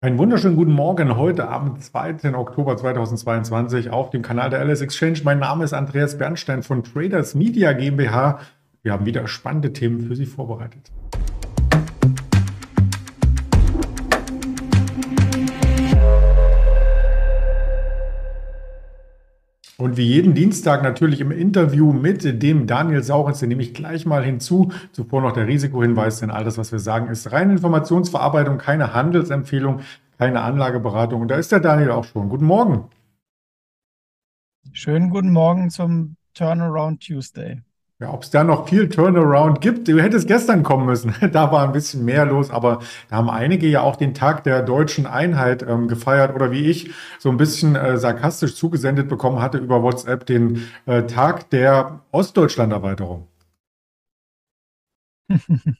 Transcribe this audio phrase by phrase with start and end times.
[0.00, 2.32] Einen wunderschönen guten Morgen heute am 2.
[2.36, 5.22] Oktober 2022 auf dem Kanal der LS Exchange.
[5.24, 8.38] Mein Name ist Andreas Bernstein von Traders Media GmbH.
[8.84, 10.92] Wir haben wieder spannende Themen für Sie vorbereitet.
[19.80, 24.06] Und wie jeden Dienstag natürlich im Interview mit dem Daniel Sauritz, den nehme ich gleich
[24.06, 24.72] mal hinzu.
[24.90, 29.82] Zuvor noch der Risikohinweis, denn all das, was wir sagen, ist reine Informationsverarbeitung, keine Handelsempfehlung,
[30.18, 31.22] keine Anlageberatung.
[31.22, 32.28] Und da ist der Daniel auch schon.
[32.28, 32.90] Guten Morgen.
[34.72, 37.62] Schönen guten Morgen zum Turnaround Tuesday.
[38.00, 41.14] Ja, ob es da noch viel Turnaround gibt, du hättest gestern kommen müssen.
[41.32, 42.78] Da war ein bisschen mehr los, aber
[43.10, 46.92] da haben einige ja auch den Tag der deutschen Einheit ähm, gefeiert oder wie ich
[47.18, 53.26] so ein bisschen äh, sarkastisch zugesendet bekommen hatte über WhatsApp den äh, Tag der Ostdeutschland-Erweiterung.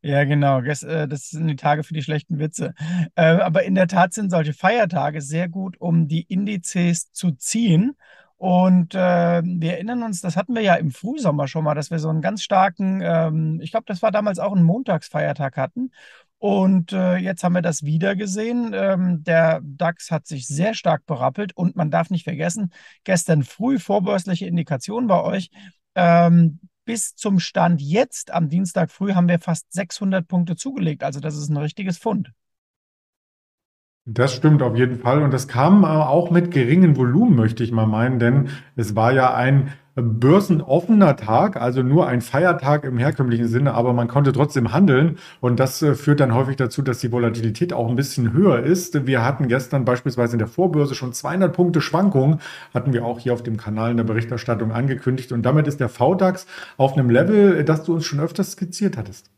[0.00, 0.62] Ja, genau.
[0.62, 2.72] Das, äh, das sind die Tage für die schlechten Witze.
[3.14, 7.94] Äh, aber in der Tat sind solche Feiertage sehr gut, um die Indizes zu ziehen
[8.42, 12.00] und äh, wir erinnern uns, das hatten wir ja im Frühsommer schon mal, dass wir
[12.00, 15.92] so einen ganz starken, ähm, ich glaube, das war damals auch ein Montagsfeiertag hatten.
[16.38, 18.72] Und äh, jetzt haben wir das wieder gesehen.
[18.74, 22.72] Ähm, der DAX hat sich sehr stark berappelt und man darf nicht vergessen,
[23.04, 25.48] gestern früh vorbörsliche Indikation bei euch.
[25.94, 31.04] Ähm, bis zum Stand jetzt am Dienstag früh haben wir fast 600 Punkte zugelegt.
[31.04, 32.32] Also das ist ein richtiges Fund.
[34.04, 35.22] Das stimmt auf jeden Fall.
[35.22, 39.12] Und das kam äh, auch mit geringen Volumen, möchte ich mal meinen, denn es war
[39.12, 44.72] ja ein börsenoffener Tag, also nur ein Feiertag im herkömmlichen Sinne, aber man konnte trotzdem
[44.72, 45.18] handeln.
[45.40, 49.06] Und das äh, führt dann häufig dazu, dass die Volatilität auch ein bisschen höher ist.
[49.06, 52.40] Wir hatten gestern beispielsweise in der Vorbörse schon 200 Punkte Schwankungen,
[52.74, 55.30] hatten wir auch hier auf dem Kanal in der Berichterstattung angekündigt.
[55.30, 59.30] Und damit ist der VDAX auf einem Level, das du uns schon öfters skizziert hattest.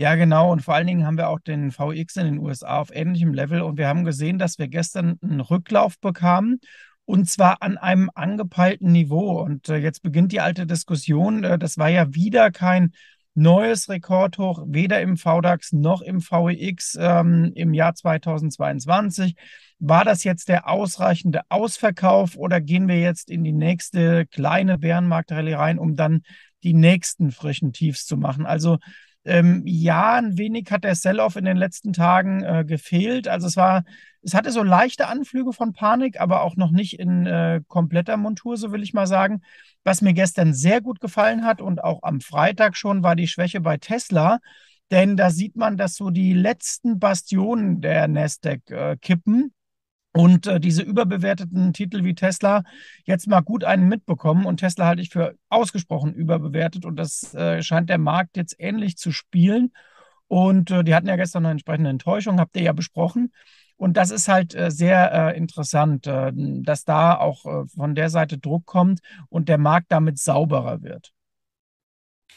[0.00, 0.50] Ja, genau.
[0.50, 3.60] Und vor allen Dingen haben wir auch den VX in den USA auf ähnlichem Level.
[3.60, 6.58] Und wir haben gesehen, dass wir gestern einen Rücklauf bekamen.
[7.04, 9.42] Und zwar an einem angepeilten Niveau.
[9.42, 11.44] Und äh, jetzt beginnt die alte Diskussion.
[11.44, 12.92] Äh, das war ja wieder kein
[13.34, 19.34] neues Rekordhoch, weder im VDAX noch im VEX ähm, im Jahr 2022.
[19.80, 25.52] War das jetzt der ausreichende Ausverkauf oder gehen wir jetzt in die nächste kleine Bärenmarktrallye
[25.52, 26.22] rein, um dann
[26.62, 28.46] die nächsten frischen Tiefs zu machen?
[28.46, 28.78] Also
[29.24, 33.28] ähm, ja, ein wenig hat der Sell-off in den letzten Tagen äh, gefehlt.
[33.28, 33.84] Also es war,
[34.22, 38.56] es hatte so leichte Anflüge von Panik, aber auch noch nicht in äh, kompletter Montur,
[38.56, 39.42] so will ich mal sagen.
[39.84, 43.60] Was mir gestern sehr gut gefallen hat und auch am Freitag schon, war die Schwäche
[43.60, 44.38] bei Tesla.
[44.90, 49.52] Denn da sieht man, dass so die letzten Bastionen der Nasdaq äh, kippen
[50.12, 52.64] und äh, diese überbewerteten Titel wie Tesla
[53.04, 54.44] jetzt mal gut einen mitbekommen.
[54.44, 56.84] Und Tesla halte ich für ausgesprochen überbewertet.
[56.84, 59.72] Und das äh, scheint der Markt jetzt ähnlich zu spielen.
[60.26, 63.32] Und äh, die hatten ja gestern eine entsprechende Enttäuschung, habt ihr ja besprochen.
[63.76, 67.44] Und das ist halt äh, sehr äh, interessant, äh, dass da auch
[67.74, 71.12] von der Seite Druck kommt und der Markt damit sauberer wird.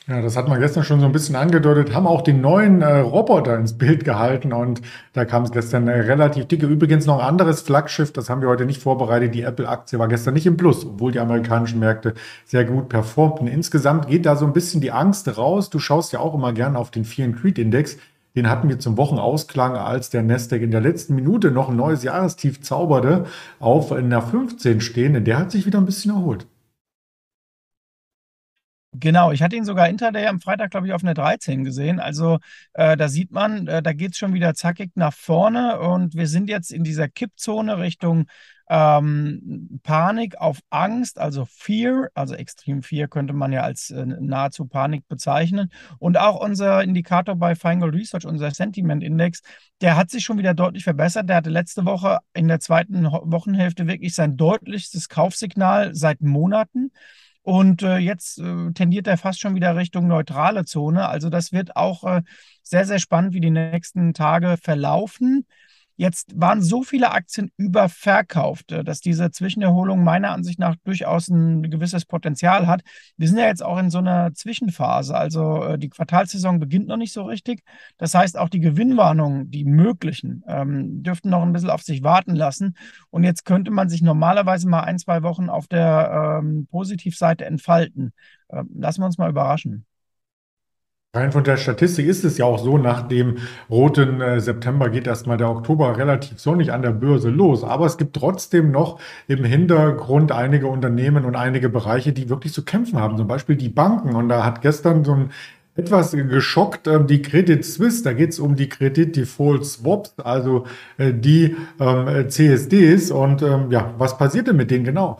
[0.06, 2.98] Ja, das hat man gestern schon so ein bisschen angedeutet, haben auch den neuen äh,
[2.98, 4.82] Roboter ins Bild gehalten und
[5.14, 6.66] da kam es gestern äh, relativ dicke.
[6.66, 9.34] Übrigens noch ein anderes Flaggschiff, das haben wir heute nicht vorbereitet.
[9.34, 13.48] Die Apple-Aktie war gestern nicht im Plus, obwohl die amerikanischen Märkte sehr gut performten.
[13.48, 15.70] Insgesamt geht da so ein bisschen die Angst raus.
[15.70, 17.96] Du schaust ja auch immer gerne auf den Fear and Creed Index.
[18.36, 22.04] Den hatten wir zum Wochenausklang, als der Nasdaq in der letzten Minute noch ein neues
[22.04, 23.26] Jahrestief zauberte,
[23.62, 25.24] auf einer 15 stehen.
[25.24, 26.46] Der hat sich wieder ein bisschen erholt.
[28.96, 32.00] Genau, ich hatte ihn sogar Intraday am Freitag, glaube ich, auf eine 13 gesehen.
[32.00, 32.38] Also
[32.74, 36.28] äh, da sieht man, äh, da geht es schon wieder zackig nach vorne und wir
[36.28, 38.28] sind jetzt in dieser Kippzone Richtung
[38.70, 44.66] ähm, Panik auf Angst, also Fear, also Extrem Fear könnte man ja als äh, nahezu
[44.66, 45.72] Panik bezeichnen.
[46.00, 49.42] Und auch unser Indikator bei Final Research, unser Sentiment Index,
[49.82, 51.30] der hat sich schon wieder deutlich verbessert.
[51.30, 56.92] Der hatte letzte Woche in der zweiten Wochenhälfte wirklich sein deutlichstes Kaufsignal seit Monaten.
[57.44, 61.08] Und äh, jetzt äh, tendiert er fast schon wieder Richtung neutrale Zone.
[61.08, 62.22] Also das wird auch äh,
[62.64, 65.46] sehr, sehr spannend, wie die nächsten Tage verlaufen.
[65.96, 71.70] Jetzt waren so viele Aktien überverkauft, äh, dass diese Zwischenerholung meiner Ansicht nach durchaus ein
[71.70, 72.82] gewisses Potenzial hat.
[73.18, 75.16] Wir sind ja jetzt auch in so einer Zwischenphase.
[75.16, 77.62] Also äh, die Quartalsaison beginnt noch nicht so richtig.
[77.98, 82.36] Das heißt, auch die Gewinnwarnungen, die möglichen, ähm, dürften noch ein bisschen auf sich warten
[82.36, 82.76] lassen.
[83.12, 88.14] Und jetzt könnte man sich normalerweise mal ein, zwei Wochen auf der ähm, Positivseite entfalten.
[88.50, 89.86] Ähm, lassen wir uns mal überraschen.
[91.16, 93.38] Rein von der Statistik ist es ja auch so, nach dem
[93.70, 97.64] roten äh, September geht erstmal der Oktober relativ sonnig an der Börse los.
[97.64, 102.66] Aber es gibt trotzdem noch im Hintergrund einige Unternehmen und einige Bereiche, die wirklich zu
[102.66, 103.16] kämpfen haben.
[103.16, 104.16] Zum Beispiel die Banken.
[104.16, 105.30] Und da hat gestern so ein
[105.76, 106.88] etwas geschockt.
[106.88, 110.66] Ähm, die Credit Suisse, da geht es um die Credit Default Swaps, also
[110.98, 113.12] äh, die ähm, CSDs.
[113.12, 115.20] Und ähm, ja, was passiert denn mit denen genau?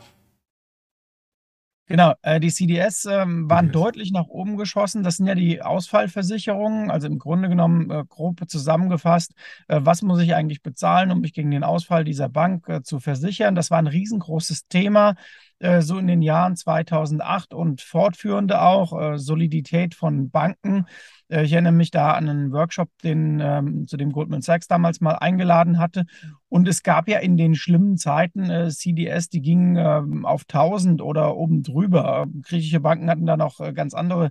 [1.86, 3.72] Genau, äh, die CDS ähm, waren CDS.
[3.72, 5.02] deutlich nach oben geschossen.
[5.02, 6.90] Das sind ja die Ausfallversicherungen.
[6.90, 9.34] Also im Grunde genommen äh, grob zusammengefasst,
[9.68, 13.00] äh, was muss ich eigentlich bezahlen, um mich gegen den Ausfall dieser Bank äh, zu
[13.00, 13.54] versichern?
[13.54, 15.14] Das war ein riesengroßes Thema,
[15.60, 19.00] so in den Jahren 2008 und fortführende auch.
[19.00, 20.86] Äh, Solidität von Banken.
[21.28, 25.14] Ich erinnere mich da an einen Workshop, den, ähm, zu dem Goldman Sachs damals mal
[25.14, 26.04] eingeladen hatte.
[26.48, 31.00] Und es gab ja in den schlimmen Zeiten äh, CDS, die gingen ähm, auf 1000
[31.00, 32.26] oder oben drüber.
[32.42, 34.30] Griechische Banken hatten da noch äh, ganz andere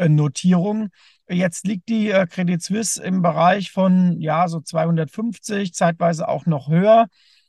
[0.00, 0.88] äh, Notierungen.
[1.28, 6.68] Jetzt liegt die äh, Credit Suisse im Bereich von ja so 250, zeitweise auch noch
[6.68, 7.06] höher.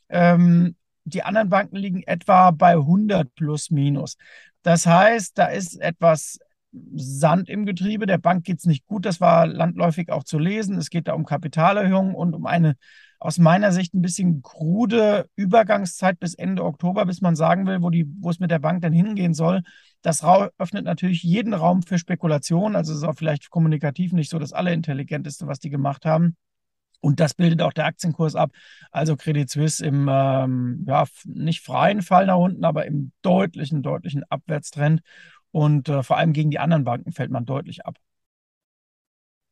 [0.10, 0.76] Ähm,
[1.14, 4.18] die anderen Banken liegen etwa bei 100 plus minus.
[4.64, 6.40] Das heißt, da ist etwas
[6.94, 8.06] Sand im Getriebe.
[8.06, 9.06] Der Bank geht es nicht gut.
[9.06, 10.78] Das war landläufig auch zu lesen.
[10.78, 12.76] Es geht da um Kapitalerhöhungen und um eine
[13.20, 17.92] aus meiner Sicht ein bisschen krude Übergangszeit bis Ende Oktober, bis man sagen will, wo,
[17.92, 19.62] die, wo es mit der Bank dann hingehen soll.
[20.02, 20.24] Das
[20.58, 22.76] öffnet natürlich jeden Raum für Spekulation.
[22.76, 26.36] Also es ist auch vielleicht kommunikativ nicht so das Allerintelligenteste, was die gemacht haben.
[27.02, 28.52] Und das bildet auch der Aktienkurs ab.
[28.92, 34.24] Also Credit Suisse im, ähm, ja, nicht freien Fall nach unten, aber im deutlichen, deutlichen
[34.30, 35.02] Abwärtstrend.
[35.52, 37.98] Und äh, vor allem gegen die anderen Banken fällt man deutlich ab.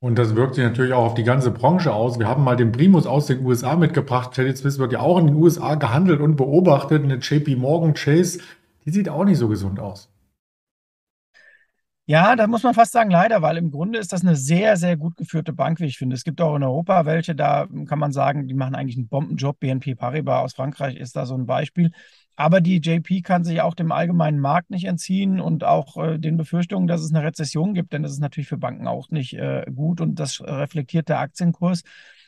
[0.01, 2.19] Und das wirkt sich natürlich auch auf die ganze Branche aus.
[2.19, 4.31] Wir haben mal den Primus aus den USA mitgebracht.
[4.31, 7.03] Credit Suisse wird ja auch in den USA gehandelt und beobachtet.
[7.03, 8.39] Eine JP Morgan Chase,
[8.85, 10.09] die sieht auch nicht so gesund aus.
[12.09, 14.97] Ja, da muss man fast sagen, leider, weil im Grunde ist das eine sehr, sehr
[14.97, 16.15] gut geführte Bank, wie ich finde.
[16.15, 19.59] Es gibt auch in Europa welche, da kann man sagen, die machen eigentlich einen Bombenjob.
[19.59, 21.91] BNP Paribas aus Frankreich ist da so ein Beispiel.
[22.35, 26.35] Aber die JP kann sich auch dem allgemeinen Markt nicht entziehen und auch äh, den
[26.35, 29.65] Befürchtungen, dass es eine Rezession gibt, denn das ist natürlich für Banken auch nicht äh,
[29.71, 31.83] gut und das reflektiert der Aktienkurs.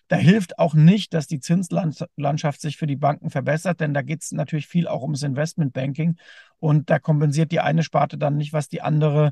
[0.10, 4.22] Da hilft auch nicht, dass die Zinslandschaft sich für die Banken verbessert, denn da geht
[4.22, 6.18] es natürlich viel auch ums Investmentbanking
[6.60, 9.32] und da kompensiert die eine Sparte dann nicht, was die andere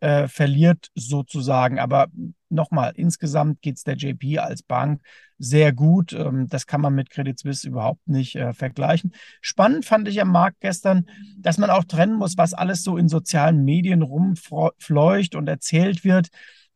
[0.00, 1.78] äh, verliert sozusagen.
[1.78, 2.08] Aber
[2.48, 5.02] nochmal, insgesamt geht es der JP als Bank
[5.38, 6.12] sehr gut.
[6.12, 9.14] Ähm, das kann man mit Credit Suisse überhaupt nicht äh, vergleichen.
[9.40, 11.08] Spannend fand ich am Markt gestern,
[11.38, 16.28] dass man auch trennen muss, was alles so in sozialen Medien rumfleucht und erzählt wird.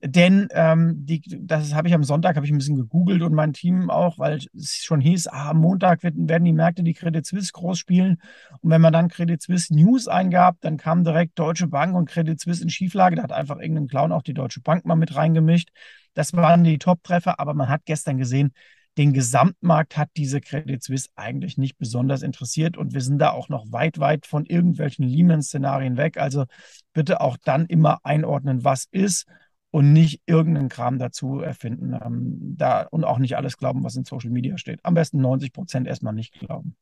[0.05, 3.53] Denn ähm, die, das habe ich am Sonntag, habe ich ein bisschen gegoogelt und mein
[3.53, 7.25] Team auch, weil es schon hieß, ah, am Montag wird, werden die Märkte die Credit
[7.25, 8.21] Suisse groß spielen.
[8.61, 12.41] Und wenn man dann Credit Suisse News eingab, dann kam direkt Deutsche Bank und Credit
[12.41, 13.15] Suisse in Schieflage.
[13.15, 15.69] Da hat einfach irgendein Clown auch die Deutsche Bank mal mit reingemischt.
[16.15, 18.53] Das waren die Top-Treffer, aber man hat gestern gesehen,
[18.99, 23.49] den Gesamtmarkt hat diese Credit Suisse eigentlich nicht besonders interessiert und wir sind da auch
[23.49, 26.19] noch weit, weit von irgendwelchen Lehman-Szenarien weg.
[26.19, 26.45] Also
[26.93, 29.27] bitte auch dann immer einordnen, was ist
[29.73, 31.99] und nicht irgendeinen Kram dazu erfinden.
[32.05, 34.79] Ähm, da, und auch nicht alles glauben, was in Social Media steht.
[34.85, 36.77] Am besten 90 Prozent erstmal nicht glauben.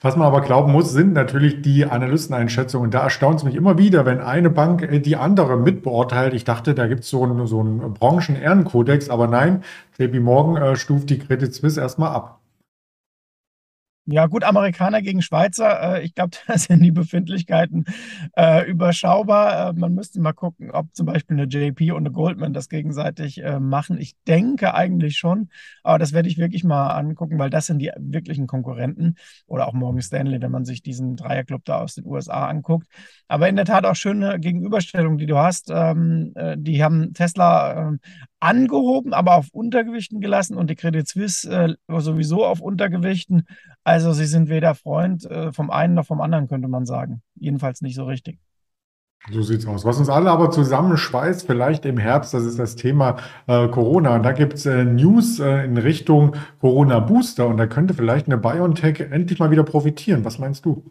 [0.00, 2.90] Was man aber glauben muss, sind natürlich die Analysteneinschätzungen.
[2.90, 6.32] Da erstaunt es mich immer wieder, wenn eine Bank äh, die andere mitbeurteilt.
[6.32, 9.62] Ich dachte, da gibt es so einen, so einen Branchen-Ehrenkodex, aber nein,
[9.98, 12.40] JP Morgan äh, stuft die Credit Suisse erstmal ab.
[14.06, 15.96] Ja, gut, Amerikaner gegen Schweizer.
[15.96, 17.86] Äh, ich glaube, da sind die Befindlichkeiten
[18.36, 19.70] äh, überschaubar.
[19.70, 23.42] Äh, man müsste mal gucken, ob zum Beispiel eine JP und eine Goldman das gegenseitig
[23.42, 23.98] äh, machen.
[23.98, 25.48] Ich denke eigentlich schon,
[25.82, 29.14] aber das werde ich wirklich mal angucken, weil das sind die wirklichen Konkurrenten.
[29.46, 32.86] Oder auch Morgan Stanley, wenn man sich diesen Dreierclub da aus den USA anguckt.
[33.26, 35.70] Aber in der Tat auch schöne Gegenüberstellung, die du hast.
[35.70, 38.00] Ähm, äh, die haben Tesla ähm,
[38.44, 43.46] angehoben, aber auf Untergewichten gelassen und die Credit Suisse äh, sowieso auf Untergewichten.
[43.84, 47.22] Also sie sind weder Freund äh, vom einen noch vom anderen, könnte man sagen.
[47.36, 48.38] Jedenfalls nicht so richtig.
[49.30, 49.86] So sieht's aus.
[49.86, 54.16] Was uns alle aber zusammenschweißt, vielleicht im Herbst, das ist das Thema äh, Corona.
[54.16, 59.00] Und da gibt's äh, News äh, in Richtung Corona-Booster und da könnte vielleicht eine BioNTech
[59.00, 60.26] endlich mal wieder profitieren.
[60.26, 60.84] Was meinst du?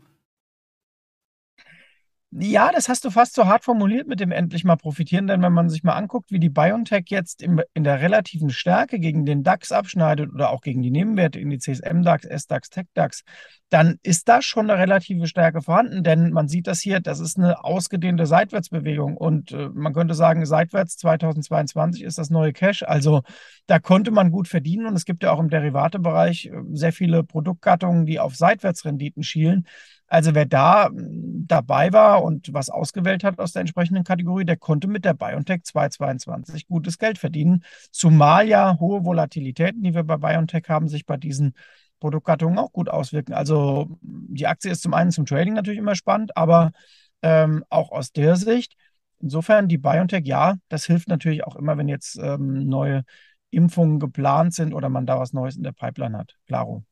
[2.35, 5.53] Ja, das hast du fast so hart formuliert mit dem endlich mal profitieren, denn wenn
[5.53, 9.43] man sich mal anguckt, wie die BioNTech jetzt im, in der relativen Stärke gegen den
[9.43, 13.23] DAX abschneidet oder auch gegen die Nebenwerte Indizes MDAX, SDAX, TechDAX,
[13.69, 17.37] dann ist da schon eine relative Stärke vorhanden, denn man sieht das hier, das ist
[17.37, 23.21] eine ausgedehnte Seitwärtsbewegung und äh, man könnte sagen, seitwärts 2022 ist das neue Cash, also
[23.67, 27.23] da konnte man gut verdienen und es gibt ja auch im Derivatebereich äh, sehr viele
[27.23, 29.67] Produktgattungen, die auf Seitwärtsrenditen schielen.
[30.13, 34.57] Also wer da hm, dabei war und was ausgewählt hat aus der entsprechenden Kategorie, der
[34.57, 37.63] konnte mit der BioNTech 222 gutes Geld verdienen.
[37.89, 41.55] Zumal ja hohe Volatilitäten, die wir bei BioNTech haben, sich bei diesen
[41.99, 43.33] Produktgattungen auch gut auswirken.
[43.33, 46.73] Also die Aktie ist zum einen zum Trading natürlich immer spannend, aber
[47.23, 48.75] ähm, auch aus der Sicht,
[49.19, 53.03] insofern die BioNTech, ja, das hilft natürlich auch immer, wenn jetzt ähm, neue
[53.49, 56.35] Impfungen geplant sind oder man da was Neues in der Pipeline hat.
[56.45, 56.83] Klaro.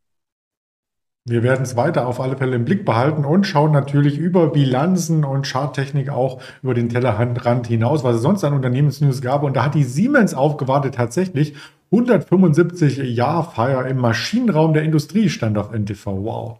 [1.26, 5.24] Wir werden es weiter auf alle Fälle im Blick behalten und schauen natürlich über Bilanzen
[5.24, 9.44] und Charttechnik auch über den Tellerrand hinaus, was es sonst an Unternehmensnews gab.
[9.44, 11.54] Und da hat die Siemens aufgewartet tatsächlich
[11.92, 16.08] 175 Jahr Feier im Maschinenraum der Industrie stand auf NTV.
[16.08, 16.60] Wow.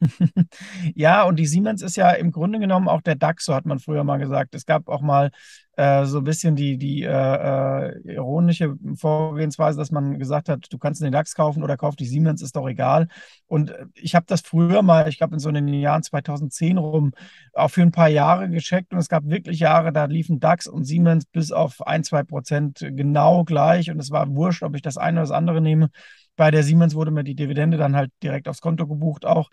[0.94, 3.78] Ja, und die Siemens ist ja im Grunde genommen auch der DAX, so hat man
[3.78, 4.54] früher mal gesagt.
[4.54, 5.30] Es gab auch mal
[5.76, 10.78] äh, so ein bisschen die, die äh, äh, ironische Vorgehensweise, dass man gesagt hat, du
[10.78, 13.08] kannst den DAX kaufen oder kauf die Siemens, ist doch egal.
[13.46, 17.12] Und äh, ich habe das früher mal, ich glaube in so den Jahren 2010 rum,
[17.54, 20.84] auch für ein paar Jahre gecheckt und es gab wirklich Jahre, da liefen DAX und
[20.84, 24.98] Siemens bis auf ein, zwei Prozent genau gleich und es war wurscht, ob ich das
[24.98, 25.90] eine oder das andere nehme.
[26.36, 29.50] Bei der Siemens wurde mir die Dividende dann halt direkt aufs Konto gebucht auch.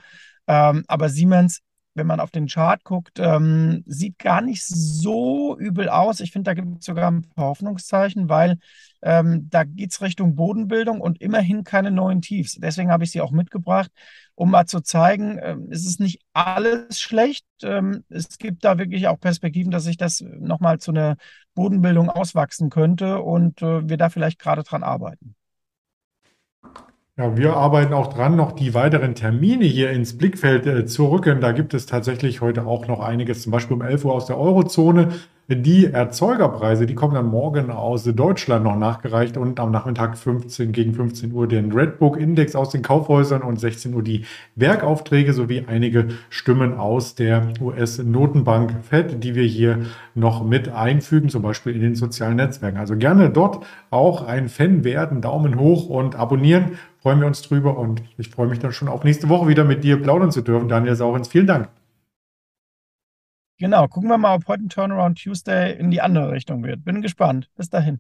[0.48, 1.62] Ähm, aber Siemens,
[1.96, 6.20] wenn man auf den Chart guckt, ähm, sieht gar nicht so übel aus.
[6.20, 8.58] Ich finde, da gibt es sogar ein paar Hoffnungszeichen, weil
[9.02, 12.56] ähm, da geht es Richtung Bodenbildung und immerhin keine neuen Tiefs.
[12.56, 13.92] Deswegen habe ich sie auch mitgebracht,
[14.36, 17.46] um mal zu zeigen, äh, es ist nicht alles schlecht.
[17.62, 21.18] Ähm, es gibt da wirklich auch Perspektiven, dass sich das nochmal zu einer
[21.54, 25.36] Bodenbildung auswachsen könnte und äh, wir da vielleicht gerade dran arbeiten.
[27.16, 31.42] Ja, wir arbeiten auch dran, noch die weiteren Termine hier ins Blickfeld äh, zu rücken.
[31.42, 34.40] Da gibt es tatsächlich heute auch noch einiges, zum Beispiel um 11 Uhr aus der
[34.40, 35.10] Eurozone.
[35.48, 40.94] Die Erzeugerpreise, die kommen dann morgen aus Deutschland noch nachgereicht und am Nachmittag 15 gegen
[40.94, 46.08] 15 Uhr den Redbook Index aus den Kaufhäusern und 16 Uhr die Werkaufträge sowie einige
[46.30, 51.96] Stimmen aus der US-Notenbank Fed, die wir hier noch mit einfügen, zum Beispiel in den
[51.96, 52.78] sozialen Netzwerken.
[52.78, 56.80] Also gerne dort auch ein Fan werden, Daumen hoch und abonnieren.
[57.04, 59.84] Freuen wir uns drüber und ich freue mich dann schon auf nächste Woche wieder mit
[59.84, 60.70] dir plaudern zu dürfen.
[60.70, 61.68] Daniel Saurens, vielen Dank.
[63.60, 66.86] Genau, gucken wir mal, ob heute ein Turnaround Tuesday in die andere Richtung wird.
[66.86, 67.50] Bin gespannt.
[67.58, 68.00] Bis dahin.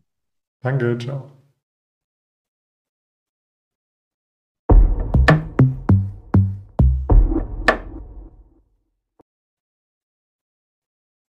[0.61, 1.42] Danke, ciao.